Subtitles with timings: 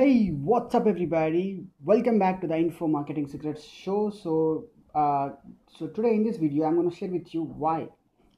[0.00, 1.64] Hey, what's up, everybody?
[1.82, 4.10] Welcome back to the Info Marketing Secrets Show.
[4.10, 5.30] So, uh,
[5.76, 7.88] so today in this video, I'm going to share with you why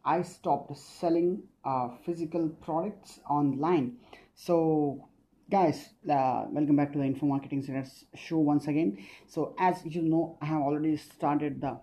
[0.02, 3.98] I stopped selling uh, physical products online.
[4.34, 5.10] So,
[5.50, 8.96] guys, uh, welcome back to the Info Marketing Secrets Show once again.
[9.26, 11.78] So, as you know, I have already started the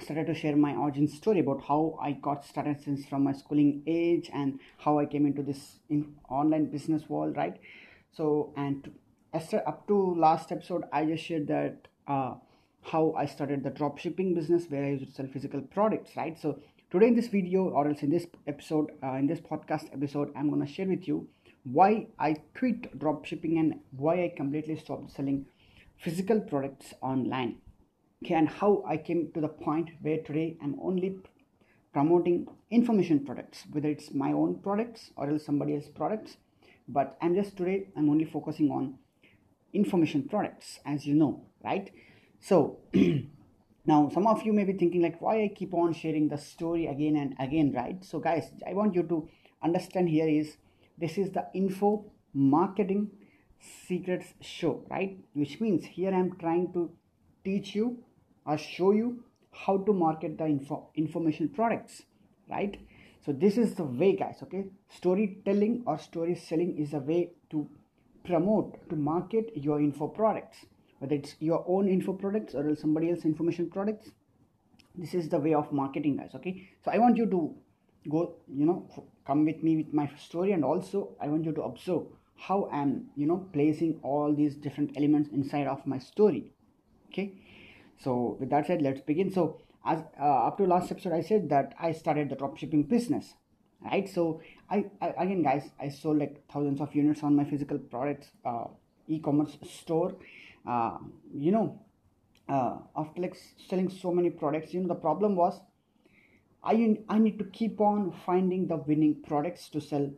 [0.00, 3.82] started to share my origin story about how I got started since from my schooling
[3.86, 7.58] age and how I came into this in online business world, right?
[8.16, 8.90] So and
[9.34, 12.34] up to last episode, I just shared that uh,
[12.82, 16.38] how I started the drop shipping business where I used to sell physical products, right?
[16.38, 20.32] So today in this video or else in this episode, uh, in this podcast episode,
[20.36, 21.26] I'm gonna share with you
[21.64, 25.46] why I quit drop shipping and why I completely stopped selling
[25.98, 27.56] physical products online
[28.22, 31.18] okay, and how I came to the point where today I'm only
[31.92, 36.36] promoting information products, whether it's my own products or else somebody else's products.
[36.86, 38.98] But I'm just today I'm only focusing on
[39.74, 41.90] information products, as you know, right?
[42.40, 42.78] So
[43.86, 46.86] now some of you may be thinking like why I keep on sharing the story
[46.86, 48.04] again and again, right?
[48.04, 49.28] So guys, I want you to
[49.62, 50.56] understand here is
[50.98, 53.10] this is the info marketing
[53.86, 55.18] secrets show, right?
[55.34, 56.90] Which means here I'm trying to
[57.44, 57.98] teach you
[58.46, 62.02] or show you how to market the info information products
[62.50, 62.78] right
[63.24, 67.68] so this is the way guys okay storytelling or story selling is a way to
[68.24, 70.64] promote to market your info products
[70.98, 74.10] whether it's your own info products or somebody else information products
[74.94, 76.68] this is the way of marketing guys okay?
[76.84, 77.54] So i want you to
[78.08, 81.62] go you know come with me with my story and also i want you to
[81.62, 82.02] observe
[82.36, 86.52] how i'm you know placing all these different elements inside of my story
[87.10, 87.34] okay?
[87.98, 89.32] So with that said let's begin.
[89.32, 93.34] So as uh, up to last episode i said that i started the dropshipping business
[93.84, 94.08] right?
[94.08, 98.28] So I, I, again guys i sold like thousands of units on my physical products
[98.44, 98.64] uh,
[99.08, 100.14] e-commerce store.
[100.66, 100.96] Uh,
[101.34, 101.78] you know
[102.48, 103.36] uh, after like
[103.68, 105.60] selling so many products you know the problem was
[106.62, 110.10] i i need to keep on finding the winning products to sell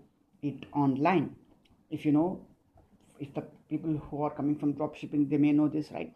[0.43, 1.35] it online.
[1.91, 2.47] If you know
[3.19, 6.13] if the people who are coming from dropshipping they may know this right?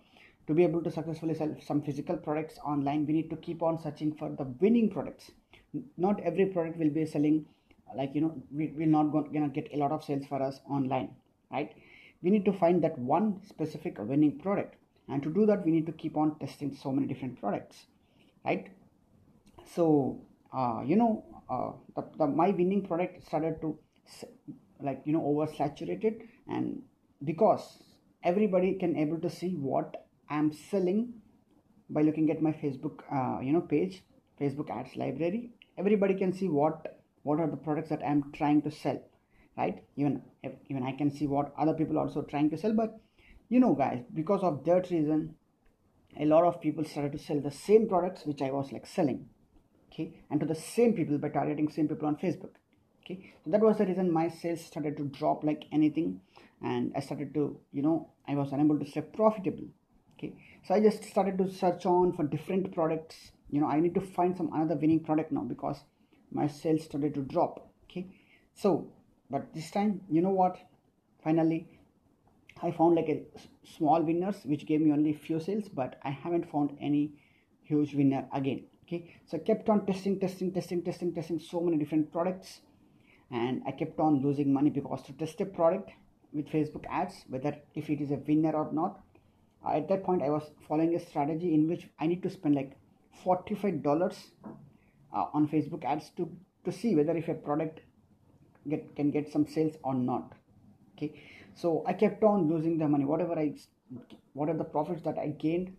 [0.47, 3.81] To be able to successfully sell some physical products online we need to keep on
[3.83, 5.31] searching for the winning products.
[5.97, 7.47] Not every product will be selling
[7.97, 11.11] like you know we, we're not gonna get a lot of sales for us online
[11.53, 11.73] right?
[12.23, 14.77] We need to find that one specific winning product.
[15.09, 17.87] And to do that we need to keep on testing so many different products
[18.45, 18.69] right?
[19.75, 20.21] So
[20.53, 23.79] uh, you know uh, the, the my winning product started to
[24.81, 26.23] like you know oversaturated.
[26.49, 26.83] And
[27.25, 27.79] because
[28.23, 31.13] everybody can able to see what i'm selling
[31.89, 34.03] by looking at my facebook uh, you know page
[34.41, 38.71] facebook ads library everybody can see what what are the products that i'm trying to
[38.71, 39.01] sell
[39.57, 39.83] right?
[39.97, 40.23] Even
[40.69, 42.99] even i can see what other people also trying to sell but
[43.49, 45.35] you know guys because of that reason
[46.19, 49.27] a lot of people started to sell the same products which i was like selling
[49.93, 52.55] okay and to the same people by targeting same people on facebook
[53.05, 53.35] okay?
[53.45, 56.21] So that was the reason my sales started to drop like anything
[56.63, 59.69] and i started to you know i was unable to stay profitable
[60.17, 60.33] okay?
[60.67, 63.33] So i just started to search on for different products.
[63.51, 65.81] You know i need to find some another winning product now because
[66.33, 68.07] my sales started to drop okay?
[68.55, 68.89] So
[69.31, 70.59] but this time you know what?
[71.23, 71.67] Finally
[72.63, 73.23] i found like a
[73.77, 77.13] small winners which gave me only few sales but i haven't found any
[77.63, 79.15] huge winner again okay?
[79.27, 82.61] So i kept on testing testing testing testing testing so many different products
[83.31, 85.91] and i kept on losing money because to test a product
[86.33, 89.01] with facebook ads whether if it is a winner or not
[89.69, 92.73] at that point i was following a strategy in which i need to spend like
[93.23, 94.33] 45 dollars
[95.15, 96.31] uh, on facebook ads to
[96.65, 97.81] to see whether if a product
[98.69, 100.33] get can get some sales or not
[100.97, 101.11] okay
[101.55, 103.53] so i kept on losing the money whatever i
[104.35, 105.75] whatever the profits that i gained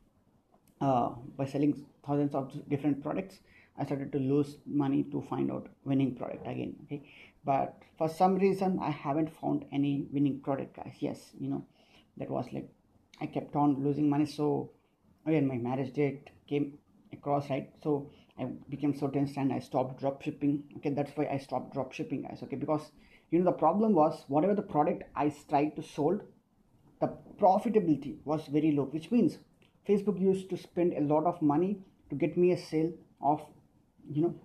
[0.81, 1.73] uh, by selling
[2.05, 3.39] thousands of different products
[3.77, 7.01] i started to lose money to find out winning product again okay
[7.45, 11.63] but for some reason i haven't found any winning product guys yes you know
[12.17, 12.69] that was like
[13.21, 14.25] I kept on losing money.
[14.25, 14.71] So
[15.25, 16.79] again, my marriage date came
[17.13, 17.69] across, right?
[17.83, 18.11] So
[18.41, 20.63] I became so tense and I stopped drop shipping.
[20.77, 22.39] Okay, that's why I stopped drop shipping, guys.
[22.43, 22.91] Okay, because
[23.29, 26.21] you know the problem was whatever the product I tried to sold,
[26.99, 27.09] the
[27.39, 29.37] profitability was very low, which means
[29.87, 31.79] Facebook used to spend a lot of money
[32.09, 32.91] to get me a sale
[33.21, 33.41] of,
[34.09, 34.35] you know,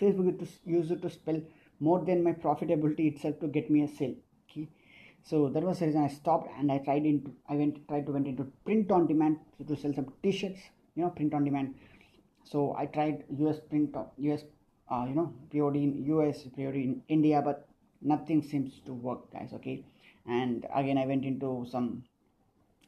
[0.00, 1.46] Facebook used it to spend
[1.80, 4.14] more than my profitability itself to get me a sale.
[4.50, 4.68] Okay,
[5.22, 8.12] so that was the reason i stopped and i tried into i went tried to
[8.12, 10.60] went into print on demand to sell some t-shirts
[10.94, 11.74] you know print on demand
[12.44, 14.42] so i tried us print us
[14.90, 15.92] uh, you know pod in
[16.28, 17.66] us pod in india but
[18.04, 19.82] nothing seems to work guys okay?
[20.26, 22.04] And again i went into some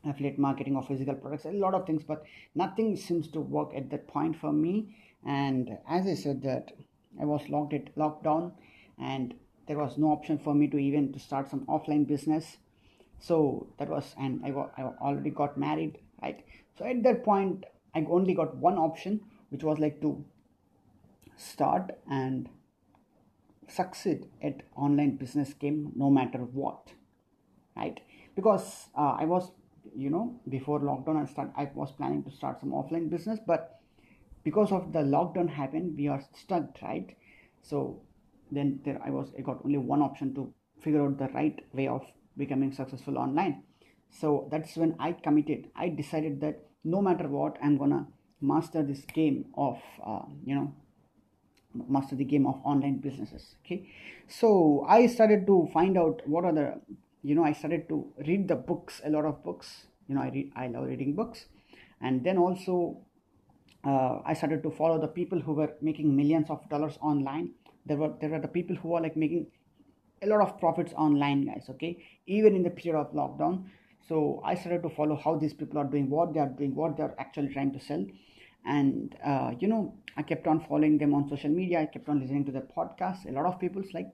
[0.04, 2.22] affiliate marketing of physical products a lot of things but
[2.54, 4.94] nothing seems to work at that point for me.
[5.24, 6.72] And as i said that
[7.20, 8.52] i was locked it locked down
[8.98, 9.34] and
[9.66, 12.58] there was no option for me to even to start some offline business.
[13.18, 16.44] So that was and I, got, I already got married right?
[16.78, 17.64] So at that point
[17.94, 19.20] i only got one option
[19.50, 20.24] which was like to
[21.36, 22.48] start and
[23.68, 26.92] succeed at online business game no matter what
[27.76, 28.00] right?
[28.34, 29.50] Because uh, i was
[29.94, 33.80] you know before lockdown i start i was planning to start some offline business but
[34.44, 37.16] because of the lockdown happened we are stuck right?
[37.62, 38.00] So
[38.50, 41.88] then there i was i got only one option to figure out the right way
[41.88, 42.02] of
[42.36, 43.62] becoming successful online.
[44.10, 45.70] So that's when i committed.
[45.74, 48.06] I decided that no matter what i'm gonna
[48.40, 50.72] master this game of uh, you know
[51.88, 53.88] master the game of online businesses okay?
[54.28, 56.80] So i started to find out what are the
[57.22, 59.86] you know i started to read the books a lot of books.
[60.08, 61.46] You know i read i love reading books.
[62.00, 62.98] And then also
[63.84, 67.50] uh, i started to follow the people who were making millions of dollars online.
[67.84, 69.46] There were there were the people who are like making
[70.22, 72.02] a lot of profits online guys okay?
[72.26, 73.64] Even in the period of lockdown
[74.08, 76.96] so i started to follow how these people are doing what they are doing what
[76.96, 78.04] they are actually trying to sell
[78.64, 82.20] and uh, you know i kept on following them on social media i kept on
[82.20, 84.12] listening to their podcasts a lot of people's like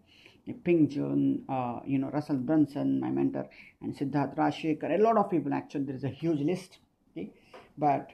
[0.64, 3.48] Peng Joon, uh, you know, Russell Brunson, my mentor,
[3.80, 6.78] and Siddharth Rajsekar, a lot of people actually, there is a huge list.
[7.12, 7.30] Okay?
[7.78, 8.10] But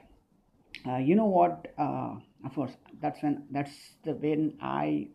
[0.87, 1.73] uh, you know what?
[1.77, 2.15] Uh,
[2.45, 2.71] of course,
[3.01, 3.71] that's when that's
[4.03, 5.07] the when I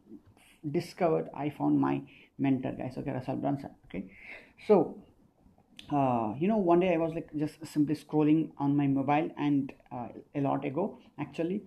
[0.71, 2.03] discovered I found my
[2.39, 2.95] mentor, guys.
[2.99, 3.71] Okay, Russell Brunson.
[3.87, 4.11] Okay,
[4.67, 4.99] so
[5.93, 9.73] uh, you know, one day I was like just simply scrolling on my mobile, and
[9.93, 11.63] uh, a lot ago, actually,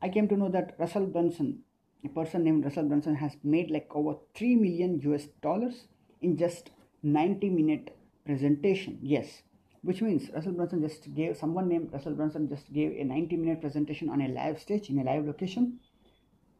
[0.00, 1.60] I came to know that Russell Brunson
[2.04, 5.86] a person named Russell Brunson has made like over 3 million US dollars
[6.20, 6.70] in just
[7.02, 8.98] 90 minute presentation.
[9.02, 9.42] Yes,
[9.82, 13.60] which means Russell Brunson just gave someone named Russell Brunson just gave a 90 minute
[13.60, 15.78] presentation on a live stage in a live location,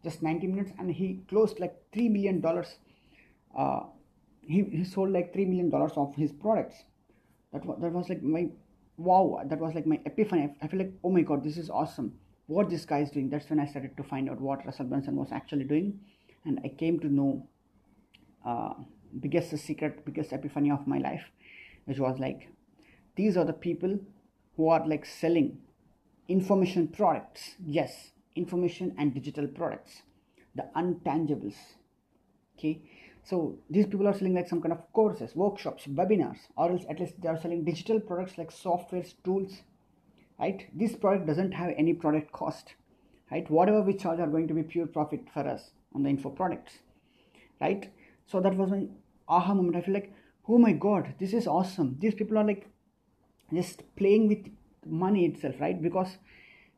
[0.04, 2.76] just 90 minutes, and he closed like 3 million dollars.
[3.56, 3.82] Uh,
[4.42, 6.84] he, he sold like 3 million dollars of his products.
[7.52, 8.48] That was, that was like my
[8.96, 10.54] wow, that was like my epiphany.
[10.62, 12.14] I feel like, oh my god, this is awesome
[12.46, 13.28] what this guy is doing.
[13.30, 16.00] That's when I started to find out what Russell Brunson was actually doing,
[16.44, 17.46] and I came to know
[18.44, 18.74] uh,
[19.20, 21.24] biggest secret, biggest epiphany of my life,
[21.84, 22.48] which was like
[23.16, 23.98] these are the people
[24.56, 25.58] who are like selling
[26.28, 27.54] information products.
[27.64, 30.02] Yes, information and digital products,
[30.54, 31.56] the untangibles.
[32.58, 32.82] Okay,
[33.24, 36.98] so these people are selling like some kind of courses, workshops, webinars, or else at
[37.00, 39.62] least they are selling digital products like softwares, tools,
[40.38, 40.66] right?
[40.74, 42.74] This product doesn't have any product cost
[43.30, 43.50] right?
[43.50, 46.78] Whatever we charge are going to be pure profit for us on the info products
[47.60, 47.90] right?
[48.26, 48.86] So that was my
[49.28, 49.76] aha moment.
[49.76, 50.12] I feel like
[50.48, 51.96] oh my god this is awesome.
[52.00, 52.66] These people are like
[53.52, 54.50] just playing with
[54.86, 55.80] money itself right?
[55.80, 56.18] Because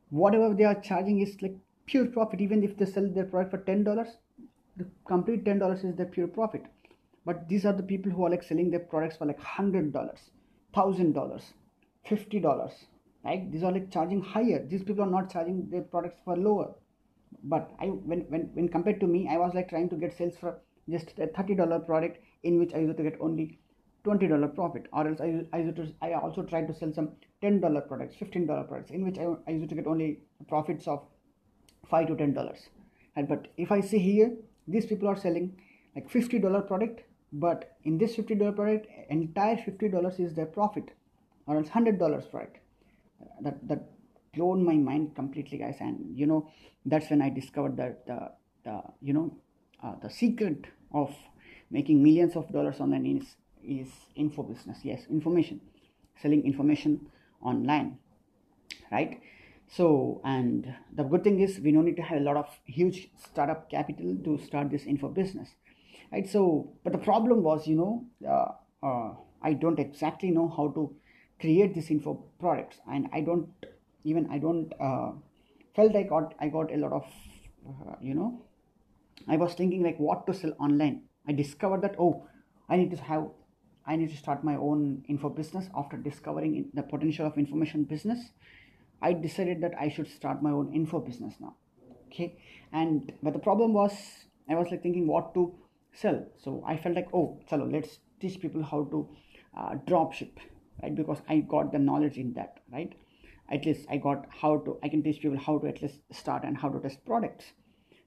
[0.09, 2.39] whatever they are charging is like pure profit.
[2.41, 4.17] Even if they sell their product for ten dollars
[4.77, 6.65] the complete ten dollars is their pure profit.
[7.25, 10.31] But these are the people who are like selling their products for like hundred dollars
[10.73, 11.53] thousand dollars
[12.03, 12.73] fifty dollars
[13.25, 13.51] right?
[13.51, 14.65] These are like charging higher.
[14.65, 16.73] These people are not charging their products for lower.
[17.43, 20.37] But i when when, when compared to me i was like trying to get sales
[20.37, 23.59] for just a $30 product in which i used to get only
[24.05, 24.85] $20 profit.
[24.93, 28.47] Or else I, I, used to, I also tried to sell some $10 products $15
[28.67, 31.03] products in which I, I used to get only profits of
[31.89, 32.57] 5 to $10
[33.15, 34.31] and but if i see here
[34.67, 35.59] these people are selling
[35.95, 37.01] like $50 product
[37.33, 40.89] but in this $50 product entire $50 is their profit
[41.47, 42.57] or else $100 product
[43.41, 43.89] that that
[44.33, 46.49] blown my mind completely guys and you know
[46.85, 48.31] that's when i discovered that the,
[48.65, 49.33] the you know
[49.83, 51.13] uh, the secret of
[51.71, 54.79] making millions of dollars online is is info business.
[54.83, 55.61] Yes information.
[56.21, 57.07] Selling information
[57.41, 57.97] online
[58.91, 59.19] right
[59.67, 63.09] so and the good thing is we don't need to have a lot of huge
[63.17, 65.49] startup capital to start this info business
[66.11, 66.27] right?
[66.29, 70.95] So but the problem was you know uh, uh, i don't exactly know how to
[71.39, 72.77] create this info products.
[72.91, 73.49] And i don't
[74.03, 75.11] even i don't uh,
[75.75, 77.05] felt i got i got a lot of
[77.67, 78.41] uh, you know
[79.27, 81.03] i was thinking like what to sell online.
[81.27, 82.27] I discovered that oh
[82.69, 83.27] i need to have
[83.87, 88.29] i need to start my own info business after discovering the potential of information business
[89.01, 91.55] i decided that i should start my own info business now
[92.15, 92.37] okay?
[92.71, 93.93] And but the problem was
[94.49, 95.53] i was like thinking what to
[95.93, 96.25] sell.
[96.43, 99.07] So i felt like oh chalo let's teach people how to
[99.57, 100.39] uh, drop ship
[100.81, 100.95] right?
[100.95, 102.93] Because i got the knowledge in that right?
[103.51, 106.43] At least i got how to i can teach people how to at least start
[106.43, 107.53] and how to test products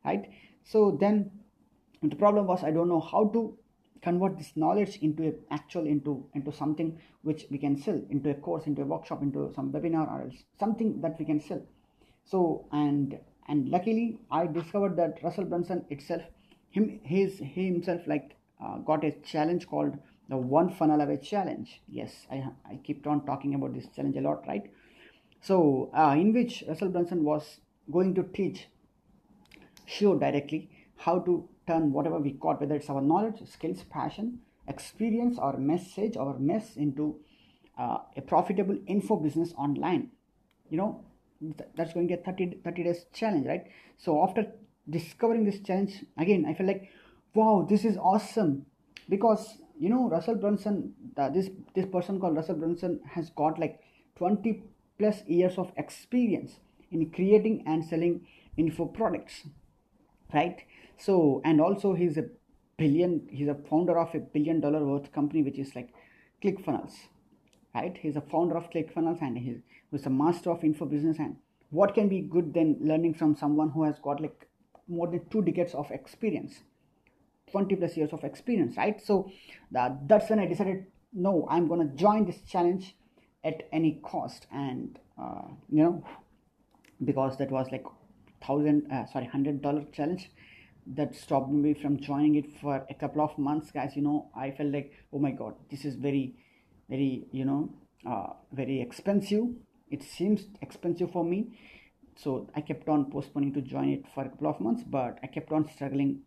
[0.05, 0.31] right?
[0.65, 1.31] So then
[2.03, 3.59] the problem was i don't know how to
[4.03, 8.35] convert this knowledge into a actual into into something which we can sell into a
[8.35, 11.63] course into a workshop into some webinar or else something that we can sell.
[12.25, 16.23] So and and luckily i discovered that russell brunson itself
[16.71, 19.97] him his he himself like uh, got a challenge called
[20.29, 21.81] the one funnel away challenge.
[21.89, 24.71] Yes i i kept on talking about this challenge a lot right?
[25.41, 28.69] So uh, in which russell brunson was going to teach
[29.87, 35.39] show directly how to turn whatever we got, whether it's our knowledge, skills, passion, experience,
[35.39, 37.21] or message, or mess into
[37.79, 40.11] uh, a profitable info business online.
[40.71, 41.05] You know,
[41.41, 43.67] th- that's going to get 30, 30 days challenge, right?
[43.97, 44.47] So after
[44.89, 46.91] discovering this challenge, again, I feel like,
[47.35, 48.67] wow, this is awesome
[49.09, 53.81] because you know Russell Brunson, uh, this this person called Russell Brunson has got like
[54.17, 54.63] 20
[54.99, 56.59] plus years of experience
[56.91, 59.47] in creating and selling info products
[60.35, 60.65] right
[60.99, 62.25] so and also he's a
[62.77, 65.91] billion he's a founder of a billion dollar worth company which is like
[66.43, 66.95] clickfunnels
[67.75, 67.97] right?
[68.01, 69.57] He's a founder of clickfunnels and he
[69.91, 71.37] was a master of info business and
[71.71, 74.49] what can be good than learning from someone who has got like
[74.89, 76.61] more than two decades of experience
[77.51, 79.01] 20 plus years of experience right?
[79.01, 79.31] So
[79.71, 82.95] that, that's when i decided no i'm going to join this challenge
[83.45, 84.47] at any cost.
[84.53, 86.05] And uh, you know
[87.05, 87.85] because that was like
[88.45, 90.31] thousand uh, sorry hundred dollar challenge
[90.95, 93.95] that stopped me from joining it for a couple of months guys.
[93.95, 96.35] You know i felt like oh my god this is very
[96.89, 97.71] very you know
[98.07, 99.45] uh, very expensive.
[99.91, 101.59] It seems expensive for me.
[102.17, 105.27] So i kept on postponing to join it for a couple of months but i
[105.27, 106.21] kept on struggling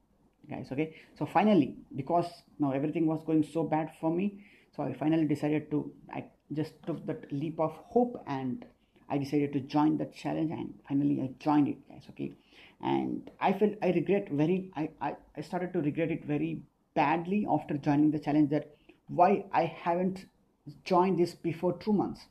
[0.50, 0.96] guys okay?
[1.18, 2.28] So finally because
[2.60, 4.44] now everything was going so bad for me
[4.76, 8.66] so i finally decided to i just took that leap of hope and
[9.12, 12.32] I decided to join that challenge and finally I joined it guys okay?
[12.82, 16.62] And I felt I regret very I, I, I started to regret it very
[16.96, 18.76] badly after joining the challenge that
[19.08, 20.26] why I haven't
[20.86, 22.22] joined this before two months.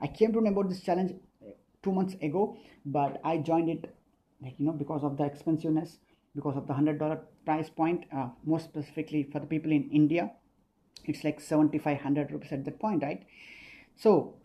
[0.00, 1.50] I came to know about this challenge uh,
[1.82, 3.94] two months ago but I joined it
[4.40, 5.98] like you know because of the expensiveness
[6.36, 10.30] because of the hundred dollar price point uh, more specifically for the people in India.
[11.04, 13.24] It's like 7500 rupees at that point right?
[13.96, 14.34] So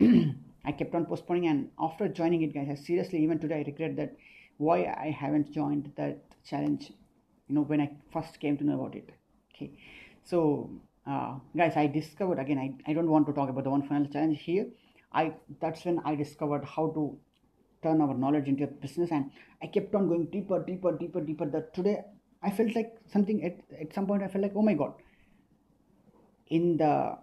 [0.64, 3.96] I kept on postponing, and after joining it, guys, I seriously even today I regret
[3.96, 4.16] that
[4.56, 6.92] why I haven't joined that challenge.
[7.48, 9.10] You know, when I first came to know about it.
[9.54, 9.72] Okay,
[10.22, 10.70] so
[11.06, 12.58] uh, guys, I discovered again.
[12.58, 14.66] I, I don't want to talk about the one funnel challenge here.
[15.12, 17.18] I that's when I discovered how to
[17.82, 19.30] turn our knowledge into a business, and
[19.62, 21.46] I kept on going deeper, deeper, deeper, deeper.
[21.46, 22.02] That today
[22.42, 24.94] I felt like something at at some point I felt like oh my god.
[26.48, 27.16] In the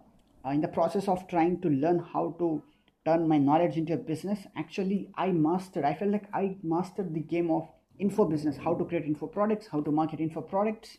[0.46, 2.64] uh, in the process of trying to learn how to
[3.06, 7.20] turn my knowledge into a business actually i mastered i felt like i mastered the
[7.20, 7.68] game of
[8.00, 10.98] info business how to create info products how to market info products.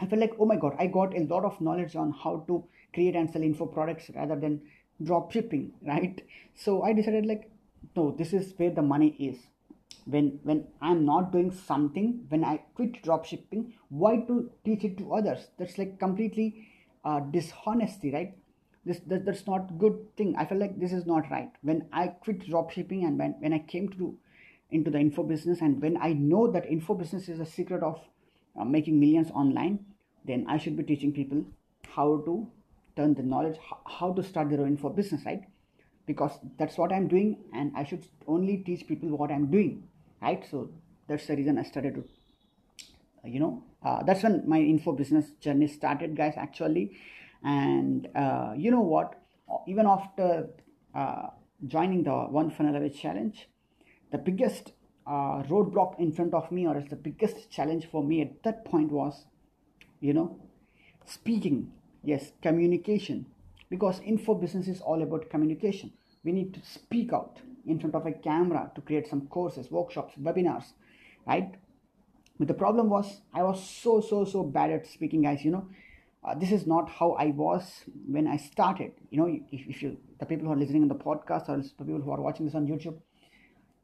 [0.00, 2.64] I felt like oh my god i got a lot of knowledge on how to
[2.92, 4.60] create and sell info products rather than
[5.02, 6.22] drop shipping right?
[6.54, 7.50] So i decided like
[7.96, 9.36] no this is where the money is.
[10.06, 14.98] When when i'm not doing something when i quit drop shipping why to teach it
[14.98, 15.46] to others?
[15.58, 16.68] That's like completely
[17.04, 18.34] uh, dishonesty right
[18.84, 20.34] this that, that's not good thing.
[20.36, 21.50] I felt like this is not right.
[21.62, 24.16] When i quit drop shipping and when, when i came to
[24.70, 28.00] into the info business and when i know that info business is a secret of
[28.58, 29.78] uh, making millions online
[30.24, 31.44] then i should be teaching people
[31.96, 32.46] how to
[32.96, 35.44] turn the knowledge how, how to start their own info business right?
[36.06, 39.84] Because that's what i'm doing and i should only teach people what i'm doing
[40.22, 40.44] right?
[40.50, 40.70] So
[41.08, 42.04] that's the reason i started to
[43.24, 46.96] you know uh, that's when my info business journey started guys actually
[47.44, 49.14] and uh, you know what?
[49.68, 50.48] Even after
[50.94, 51.28] uh,
[51.66, 53.48] joining the one funnel away challenge
[54.10, 54.72] the biggest
[55.06, 58.64] uh, roadblock in front of me or as the biggest challenge for me at that
[58.64, 59.26] point was
[60.00, 60.38] you know
[61.04, 61.72] speaking.
[62.02, 63.26] Yes communication.
[63.70, 65.92] Because info business is all about communication.
[66.22, 70.14] We need to speak out in front of a camera to create some courses workshops
[70.20, 70.72] webinars
[71.26, 71.54] right?
[72.38, 75.68] But the problem was i was so so so bad at speaking guys you know
[76.24, 78.92] uh, this is not how I was when I started.
[79.10, 81.84] You know, if, if you the people who are listening on the podcast or the
[81.84, 82.98] people who are watching this on YouTube,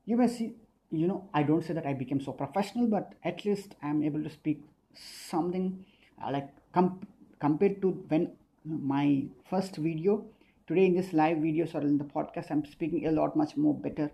[0.06, 0.54] you may see.
[0.92, 4.24] You know, I don't say that I became so professional, but at least I'm able
[4.24, 5.84] to speak something
[6.20, 7.00] uh, like com-
[7.38, 8.32] compared to when
[8.64, 10.24] my first video
[10.66, 13.74] today in this live videos or in the podcast i'm speaking a lot much more
[13.74, 14.10] better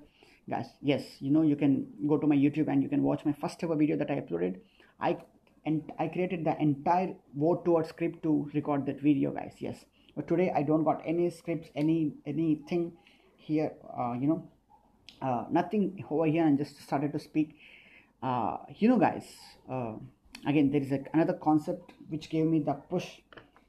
[0.49, 3.33] guys yes you know you can go to my youtube and you can watch my
[3.33, 4.59] first ever video that i uploaded
[5.00, 5.16] i
[5.66, 9.85] and I created the entire word to word script to record that video guys yes.
[10.14, 12.92] But today I don't got any scripts any anything
[13.37, 14.49] here uh, you know
[15.20, 16.46] uh, nothing over here.
[16.46, 17.56] And just started to speak.
[18.23, 19.26] Uh, you know guys
[19.70, 19.94] uh,
[20.46, 23.18] again there is a, another concept which gave me the push.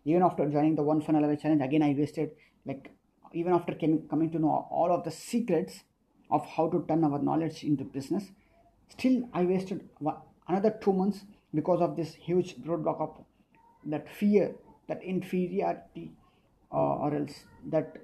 [0.06, 2.30] Even after joining the one funnel away challenge again i wasted
[2.66, 2.92] like
[3.34, 5.84] even after coming, coming to know all of the secrets
[6.32, 8.24] of how to turn our knowledge into business
[8.88, 9.90] still i wasted
[10.48, 13.24] another two months because of this huge roadblock of
[13.86, 14.56] that fear
[14.88, 16.12] that inferiority
[16.72, 17.98] uh, or else that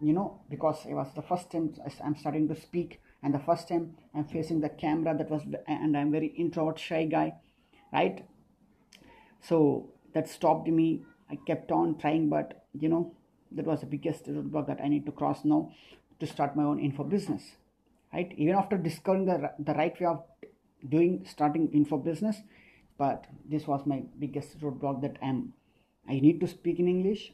[0.00, 1.72] you know because it was the first time
[2.04, 5.96] i'm starting to speak and the first time i'm facing the camera that was and
[5.96, 7.32] i'm very introvert shy guy
[7.92, 8.24] right?
[9.40, 11.02] So that stopped me.
[11.30, 13.12] I kept on trying but you know
[13.52, 15.72] that was the biggest roadblock that i need to cross now
[16.20, 17.42] to start my own info business
[18.12, 18.32] right?
[18.36, 20.22] Even after discovering the, the right way of
[20.88, 22.36] doing starting info business
[22.98, 25.52] but this was my biggest roadblock that i'm
[26.08, 27.32] i need to speak in english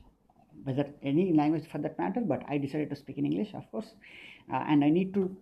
[0.65, 3.95] whether any language for that matter but i decided to speak in english of course.
[4.53, 5.37] Uh, and i need to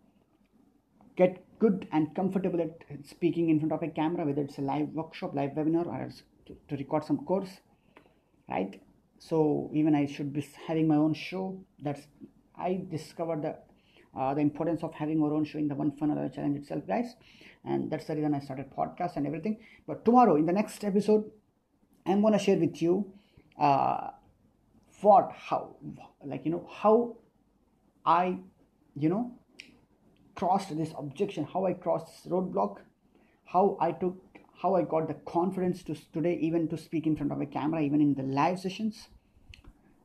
[1.17, 4.89] get good and comfortable at speaking in front of a camera whether it's a live
[5.01, 6.11] workshop live webinar or
[6.47, 7.61] to, to record some course
[8.49, 8.81] right?
[9.19, 11.45] So even i should be having my own show.
[11.81, 12.07] That's
[12.57, 13.55] i discovered the uh,
[14.15, 17.15] the importance of having our own show in the one funnel challenge itself guys.
[17.65, 19.59] And that's the reason i started podcast and everything.
[19.87, 21.31] But tomorrow in the next episode
[22.07, 23.13] i'm going to share with you
[23.59, 24.11] uh,
[25.01, 25.77] what how
[26.25, 27.17] like you know how
[28.05, 28.39] i
[28.97, 29.33] you know
[30.35, 32.79] crossed this objection how i crossed this roadblock
[33.45, 34.17] how i took
[34.63, 37.81] how i got the confidence to today even to speak in front of a camera
[37.83, 39.09] even in the live sessions.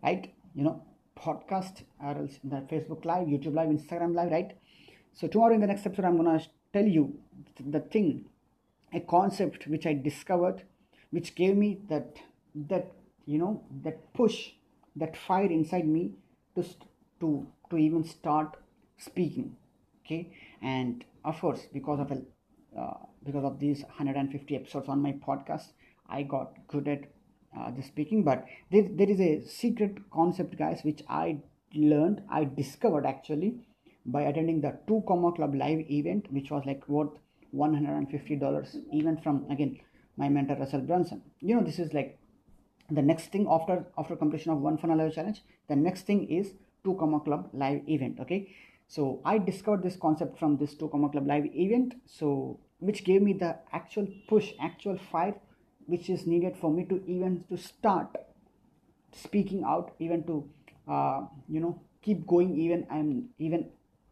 [0.04, 0.34] Right?
[0.54, 0.84] You know
[1.26, 4.58] podcast or else in the facebook live youtube live instagram live right?
[5.14, 6.42] So tomorrow in the next episode i'm gonna
[6.74, 7.20] tell you
[7.60, 8.26] the thing
[8.94, 10.64] a concept which i discovered
[11.12, 12.18] which gave me that
[12.56, 12.92] that
[13.26, 14.52] you know that push
[14.96, 16.12] that fire inside me
[16.56, 16.64] to
[17.20, 18.58] to to even start
[18.98, 19.56] speaking
[20.06, 20.32] okay?
[20.62, 22.22] And of course because of a
[22.80, 25.74] uh, because of these 150 episodes on my podcast
[26.08, 27.02] i got good at
[27.56, 31.38] uh, the speaking but there, there is a secret concept guys which i
[31.76, 33.56] learned i discovered actually
[34.06, 37.12] by attending the two comma club live event which was like worth
[37.52, 39.78] 150 dollars even from again
[40.18, 41.22] my mentor russell brunson.
[41.40, 42.18] You know this is like
[42.90, 46.96] the next thing after after completion of one funnel challenge the next thing is two
[47.00, 48.56] comma club live event okay?
[48.88, 53.22] So i discovered this concept from this two comma club live event so which gave
[53.22, 55.36] me the actual push actual fire
[55.88, 58.16] which is needed for me to even to start
[59.14, 60.36] speaking out even to
[60.88, 63.70] uh, you know keep going even i'm even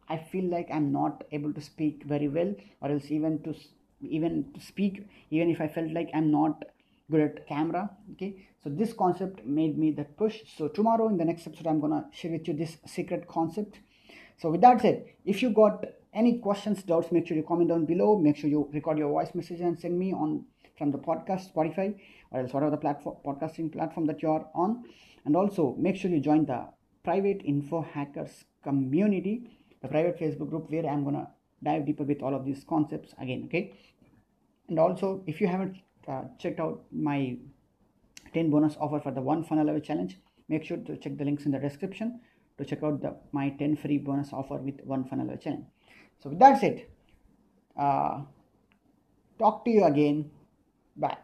[0.08, 3.54] i feel like i'm not able to speak very well or else even to
[4.02, 6.64] even to speak even if i felt like i'm not
[7.10, 8.48] good at camera okay?
[8.62, 10.40] So this concept made me that push.
[10.56, 13.78] So tomorrow in the next episode i'm gonna share with you this secret concept.
[14.38, 15.84] So with that said if you got
[16.16, 18.18] any questions doubts make sure you comment down below.
[18.18, 20.44] Make sure you record your voice message and send me on
[20.78, 21.94] from the podcast spotify
[22.30, 24.84] or else whatever the platform podcasting platform that you are on.
[25.24, 26.66] And also make sure you join the
[27.04, 29.34] private info hackers community
[29.80, 31.28] the private facebook group where i'm gonna
[31.62, 33.74] dive deeper with all of these concepts again okay?
[34.68, 35.76] And also if you haven't
[36.08, 37.36] uh, checked out my
[38.34, 41.46] 10 bonus offer for the one funnel level challenge make sure to check the links
[41.46, 42.20] in the description
[42.58, 45.66] to check out the my 10 free bonus offer with one funnel level challenge
[46.22, 46.90] so that's it.
[47.78, 48.22] uh,
[49.38, 50.30] talk to you again
[50.96, 51.16] bye